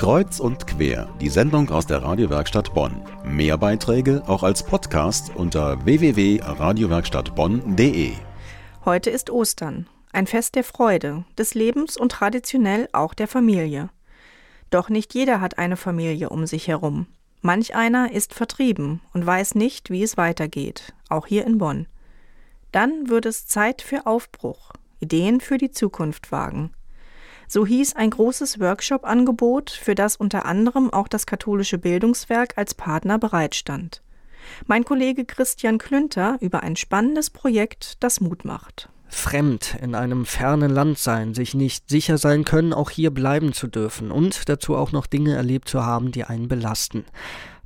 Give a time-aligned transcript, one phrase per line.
[0.00, 3.02] Kreuz und quer, die Sendung aus der Radiowerkstatt Bonn.
[3.22, 8.12] Mehr Beiträge auch als Podcast unter www.radiowerkstattbonn.de.
[8.86, 13.90] Heute ist Ostern, ein Fest der Freude, des Lebens und traditionell auch der Familie.
[14.70, 17.06] Doch nicht jeder hat eine Familie um sich herum.
[17.42, 21.86] Manch einer ist vertrieben und weiß nicht, wie es weitergeht, auch hier in Bonn.
[22.72, 26.70] Dann wird es Zeit für Aufbruch, Ideen für die Zukunft wagen.
[27.52, 33.18] So hieß ein großes Workshop-Angebot, für das unter anderem auch das katholische Bildungswerk als Partner
[33.18, 34.02] bereitstand.
[34.68, 38.88] Mein Kollege Christian Klünter über ein spannendes Projekt, das Mut macht.
[39.08, 43.66] Fremd in einem fernen Land sein, sich nicht sicher sein können, auch hier bleiben zu
[43.66, 47.04] dürfen und dazu auch noch Dinge erlebt zu haben, die einen belasten.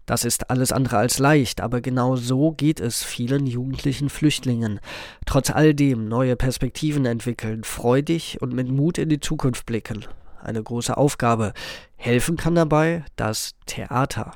[0.07, 4.81] Das ist alles andere als leicht, aber genau so geht es vielen jugendlichen Flüchtlingen.
[5.25, 10.05] Trotz all dem neue Perspektiven entwickeln, freudig und mit Mut in die Zukunft blicken.
[10.43, 11.55] Eine große Aufgabe.
[11.97, 14.33] Helfen kann dabei das Theater.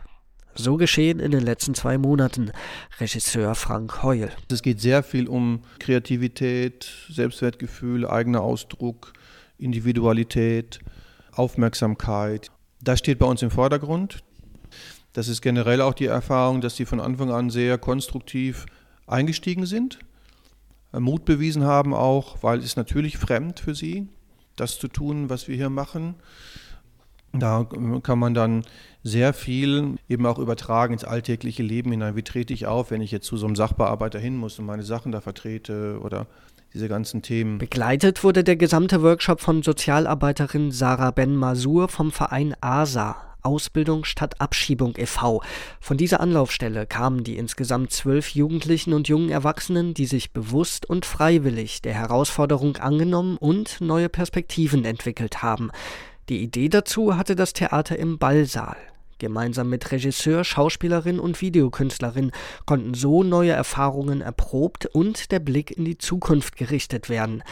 [0.54, 2.50] So geschehen in den letzten zwei Monaten.
[2.98, 4.30] Regisseur Frank Heul.
[4.50, 9.12] Es geht sehr viel um Kreativität, Selbstwertgefühl, eigener Ausdruck,
[9.58, 10.80] Individualität,
[11.32, 12.50] Aufmerksamkeit.
[12.82, 14.24] Das steht bei uns im Vordergrund.
[15.18, 18.66] Das ist generell auch die Erfahrung, dass sie von Anfang an sehr konstruktiv
[19.08, 19.98] eingestiegen sind,
[20.92, 24.06] äh, Mut bewiesen haben auch, weil es natürlich fremd für sie,
[24.54, 26.14] das zu tun, was wir hier machen.
[27.32, 27.66] Da
[28.04, 28.62] kann man dann
[29.02, 32.14] sehr viel eben auch übertragen ins alltägliche Leben hinein.
[32.14, 34.84] Wie trete ich auf, wenn ich jetzt zu so einem Sachbearbeiter hin muss und meine
[34.84, 36.28] Sachen da vertrete oder
[36.74, 37.58] diese ganzen Themen.
[37.58, 44.40] Begleitet wurde der gesamte Workshop von Sozialarbeiterin Sarah Ben Masur vom Verein ASA, Ausbildung statt
[44.40, 45.42] Abschiebung e.V.
[45.80, 51.06] Von dieser Anlaufstelle kamen die insgesamt zwölf Jugendlichen und jungen Erwachsenen, die sich bewusst und
[51.06, 55.70] freiwillig der Herausforderung angenommen und neue Perspektiven entwickelt haben.
[56.28, 58.76] Die Idee dazu hatte das Theater im Ballsaal.
[59.18, 62.30] Gemeinsam mit Regisseur, Schauspielerin und Videokünstlerin
[62.66, 67.42] konnten so neue Erfahrungen erprobt und der Blick in die Zukunft gerichtet werden.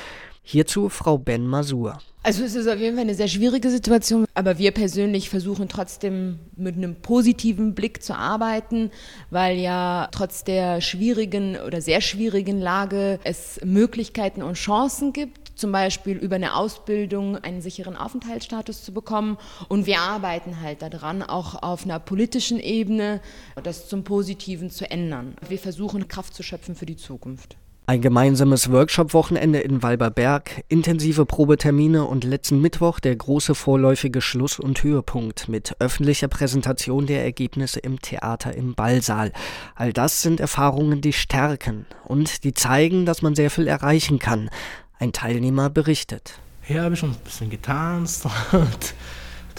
[0.48, 1.98] Hierzu Frau Ben Masur.
[2.22, 6.38] Also es ist auf jeden Fall eine sehr schwierige Situation, aber wir persönlich versuchen trotzdem
[6.54, 8.92] mit einem positiven Blick zu arbeiten,
[9.30, 15.72] weil ja trotz der schwierigen oder sehr schwierigen Lage es Möglichkeiten und Chancen gibt, zum
[15.72, 19.38] Beispiel über eine Ausbildung einen sicheren Aufenthaltsstatus zu bekommen.
[19.68, 23.20] Und wir arbeiten halt daran, auch auf einer politischen Ebene
[23.64, 25.34] das zum Positiven zu ändern.
[25.48, 27.56] Wir versuchen Kraft zu schöpfen für die Zukunft.
[27.88, 34.82] Ein gemeinsames Workshop-Wochenende in Walberberg, intensive Probetermine und letzten Mittwoch der große vorläufige Schluss und
[34.82, 39.32] Höhepunkt mit öffentlicher Präsentation der Ergebnisse im Theater im Ballsaal.
[39.76, 44.50] All das sind Erfahrungen, die stärken und die zeigen, dass man sehr viel erreichen kann.
[44.98, 46.40] Ein Teilnehmer berichtet.
[46.62, 48.94] Hier habe ich schon ein bisschen getanzt und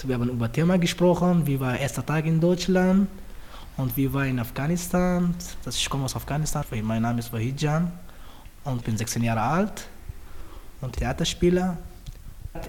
[0.06, 3.08] wir haben über Thema gesprochen, wie war erster Tag in Deutschland
[3.78, 5.34] und wie war in Afghanistan.
[5.66, 7.90] Ich komme aus Afghanistan, mein Name ist Wahidjan
[8.64, 9.86] und bin 16 Jahre alt
[10.80, 11.76] und Theaterspieler.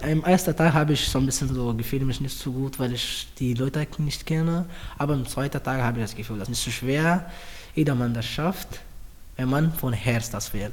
[0.04, 2.94] Im ersten Tag habe ich so ein bisschen so gefühlt mich nicht so gut, weil
[2.94, 4.66] ich die Leute nicht kenne.
[4.98, 7.30] Aber im zweiten Tag habe ich das Gefühl, das ist nicht so schwer.
[7.76, 8.80] Jeder Mann das schafft,
[9.36, 10.72] wenn man von Herz das will.